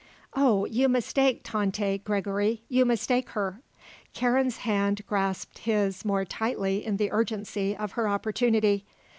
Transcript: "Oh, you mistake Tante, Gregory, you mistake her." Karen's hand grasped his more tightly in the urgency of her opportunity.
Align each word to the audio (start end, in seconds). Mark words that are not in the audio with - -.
"Oh, 0.33 0.65
you 0.65 0.89
mistake 0.89 1.41
Tante, 1.43 1.99
Gregory, 1.99 2.63
you 2.67 2.85
mistake 2.85 3.29
her." 3.37 3.61
Karen's 4.15 4.57
hand 4.65 5.05
grasped 5.05 5.59
his 5.59 6.03
more 6.03 6.25
tightly 6.25 6.83
in 6.83 6.97
the 6.97 7.11
urgency 7.11 7.77
of 7.77 7.91
her 7.91 8.07
opportunity. 8.07 8.83